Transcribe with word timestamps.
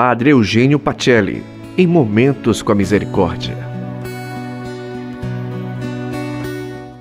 Padre 0.00 0.30
Eugênio 0.30 0.78
Pacelli, 0.78 1.42
em 1.76 1.84
Momentos 1.84 2.62
com 2.62 2.70
a 2.70 2.74
Misericórdia. 2.76 3.56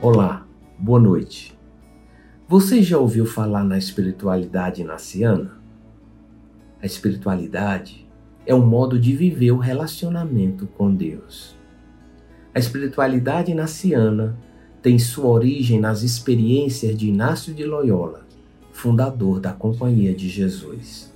Olá, 0.01 0.47
boa 0.79 0.99
noite. 0.99 1.55
Você 2.47 2.81
já 2.81 2.97
ouviu 2.97 3.23
falar 3.23 3.63
na 3.63 3.77
espiritualidade 3.77 4.83
naciana? 4.83 5.59
A 6.81 6.87
espiritualidade 6.87 8.03
é 8.47 8.55
um 8.55 8.65
modo 8.65 8.99
de 8.99 9.15
viver 9.15 9.51
o 9.51 9.57
relacionamento 9.57 10.65
com 10.65 10.91
Deus. 10.91 11.55
A 12.51 12.57
espiritualidade 12.57 13.53
naciana 13.53 14.35
tem 14.81 14.97
sua 14.97 15.27
origem 15.27 15.79
nas 15.79 16.01
experiências 16.01 16.97
de 16.97 17.09
Inácio 17.09 17.53
de 17.53 17.63
Loyola, 17.63 18.25
fundador 18.71 19.39
da 19.39 19.53
Companhia 19.53 20.15
de 20.15 20.27
Jesus. 20.27 21.15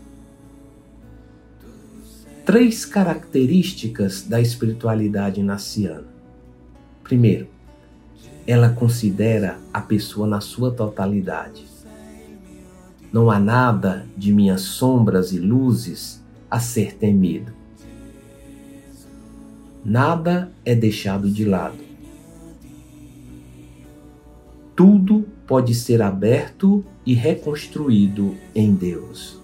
Três 2.52 2.83
características 2.83 4.23
da 4.23 4.41
espiritualidade 4.41 5.42
naciana. 5.42 6.04
Primeiro, 7.01 7.47
ela 8.46 8.68
considera 8.68 9.57
a 9.73 9.79
pessoa 9.79 10.28
na 10.28 10.42
sua 10.42 10.69
totalidade. 10.69 11.65
Não 13.09 13.32
há 13.32 13.39
nada 13.39 14.06
de 14.18 14.33
minhas 14.33 14.64
sombras 14.64 15.32
e 15.32 15.39
luzes 15.39 16.21
a 16.50 16.59
ser 16.59 16.93
temido. 16.95 17.54
Nada 19.86 20.51
é 20.65 20.75
deixado 20.75 21.31
de 21.31 21.45
lado. 21.45 21.79
Tudo 24.75 25.25
pode 25.47 25.73
ser 25.73 26.01
aberto 26.01 26.83
e 27.06 27.14
reconstruído 27.14 28.36
em 28.54 28.75
Deus. 28.75 29.40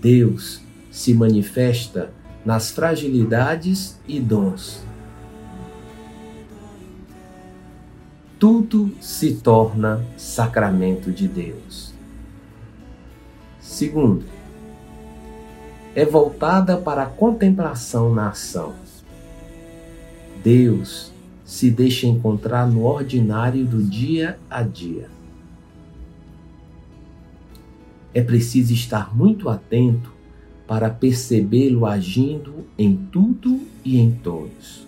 Deus 0.00 0.60
se 0.90 1.14
manifesta 1.14 2.10
nas 2.44 2.70
fragilidades 2.70 3.98
e 4.06 4.20
dons. 4.20 4.84
Tudo 8.38 8.92
se 9.00 9.36
torna 9.36 10.04
sacramento 10.16 11.10
de 11.10 11.26
Deus. 11.26 11.92
Segundo, 13.58 14.24
é 15.94 16.04
voltada 16.04 16.76
para 16.76 17.04
a 17.04 17.06
contemplação 17.06 18.14
na 18.14 18.28
ação. 18.28 18.74
Deus 20.44 21.10
se 21.44 21.70
deixa 21.70 22.06
encontrar 22.06 22.66
no 22.66 22.84
ordinário 22.84 23.64
do 23.64 23.82
dia 23.82 24.38
a 24.50 24.62
dia. 24.62 25.08
É 28.16 28.22
preciso 28.22 28.72
estar 28.72 29.14
muito 29.14 29.46
atento 29.46 30.10
para 30.66 30.88
percebê-lo 30.88 31.84
agindo 31.84 32.66
em 32.78 32.96
tudo 32.96 33.60
e 33.84 33.98
em 33.98 34.10
todos. 34.10 34.86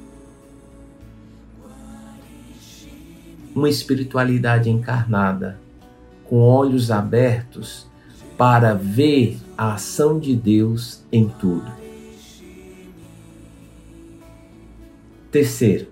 Uma 3.54 3.68
espiritualidade 3.68 4.70
encarnada, 4.70 5.60
com 6.24 6.38
olhos 6.40 6.90
abertos 6.90 7.86
para 8.38 8.72
ver 8.72 9.36
a 9.58 9.74
ação 9.74 10.18
de 10.18 10.34
Deus 10.34 11.04
em 11.12 11.28
tudo. 11.28 11.70
Terceiro, 15.30 15.86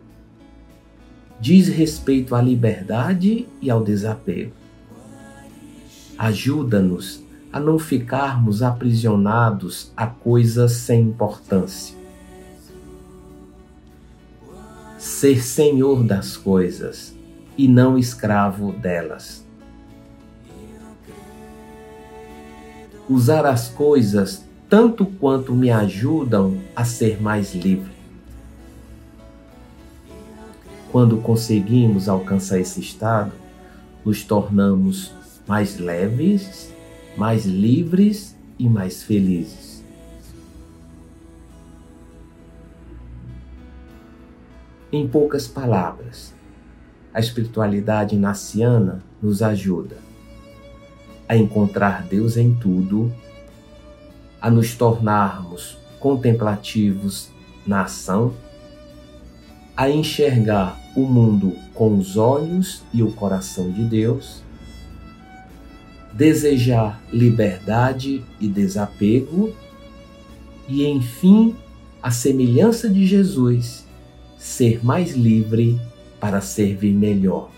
diz 1.38 1.68
respeito 1.68 2.34
à 2.34 2.40
liberdade 2.40 3.46
e 3.60 3.68
ao 3.68 3.84
desapego. 3.84 4.52
Ajuda-nos 6.16 7.25
a 7.56 7.60
não 7.60 7.78
ficarmos 7.78 8.62
aprisionados 8.62 9.90
a 9.96 10.06
coisas 10.06 10.72
sem 10.72 11.04
importância. 11.04 11.96
Ser 14.98 15.42
senhor 15.42 16.04
das 16.04 16.36
coisas 16.36 17.14
e 17.56 17.66
não 17.66 17.96
escravo 17.96 18.72
delas. 18.72 19.42
Usar 23.08 23.46
as 23.46 23.68
coisas 23.68 24.44
tanto 24.68 25.06
quanto 25.06 25.54
me 25.54 25.70
ajudam 25.70 26.58
a 26.74 26.84
ser 26.84 27.22
mais 27.22 27.54
livre. 27.54 27.96
Quando 30.92 31.16
conseguimos 31.22 32.06
alcançar 32.06 32.60
esse 32.60 32.80
estado, 32.80 33.32
nos 34.04 34.22
tornamos 34.22 35.10
mais 35.48 35.78
leves, 35.78 36.75
mais 37.16 37.46
livres 37.46 38.36
e 38.58 38.68
mais 38.68 39.02
felizes. 39.02 39.84
Em 44.92 45.06
poucas 45.06 45.48
palavras, 45.48 46.34
a 47.12 47.20
espiritualidade 47.20 48.16
naciana 48.16 49.02
nos 49.22 49.42
ajuda 49.42 49.96
a 51.28 51.36
encontrar 51.36 52.04
Deus 52.04 52.36
em 52.36 52.54
tudo, 52.54 53.12
a 54.40 54.50
nos 54.50 54.74
tornarmos 54.74 55.76
contemplativos 55.98 57.30
na 57.66 57.82
ação 57.82 58.32
a 59.76 59.90
enxergar 59.90 60.80
o 60.96 61.02
mundo 61.02 61.54
com 61.74 61.98
os 61.98 62.16
olhos 62.16 62.82
e 62.94 63.02
o 63.02 63.12
coração 63.12 63.70
de 63.70 63.84
Deus, 63.84 64.42
desejar 66.16 67.02
liberdade 67.12 68.24
e 68.40 68.48
desapego, 68.48 69.52
e 70.66 70.86
enfim, 70.86 71.54
a 72.02 72.10
semelhança 72.10 72.88
de 72.88 73.06
Jesus, 73.06 73.86
ser 74.38 74.84
mais 74.84 75.14
livre 75.14 75.78
para 76.18 76.40
servir 76.40 76.94
melhor, 76.94 77.50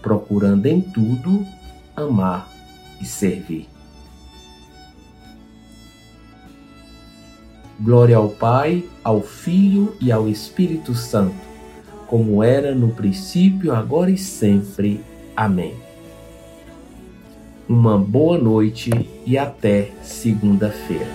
procurando 0.00 0.66
em 0.66 0.80
tudo 0.80 1.44
amar 1.94 2.50
e 3.00 3.04
servir. 3.04 3.68
Glória 7.78 8.16
ao 8.16 8.28
Pai, 8.28 8.84
ao 9.04 9.20
Filho 9.20 9.94
e 10.00 10.10
ao 10.10 10.28
Espírito 10.28 10.94
Santo, 10.94 11.34
como 12.06 12.42
era 12.42 12.74
no 12.74 12.90
princípio, 12.90 13.74
agora 13.74 14.10
e 14.10 14.16
sempre. 14.16 15.00
Amém. 15.36 15.91
Uma 17.74 17.96
boa 17.96 18.36
noite 18.36 18.90
e 19.24 19.38
até 19.38 19.92
segunda-feira. 20.02 21.06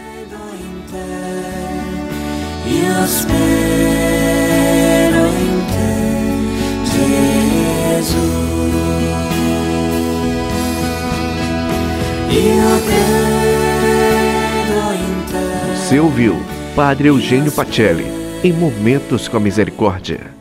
Você 15.75 15.99
ouviu 15.99 16.37
Padre 16.75 17.09
Eugênio 17.09 17.51
Pacelli, 17.51 18.05
em 18.43 18.51
Momentos 18.51 19.27
com 19.27 19.37
a 19.37 19.39
Misericórdia. 19.39 20.36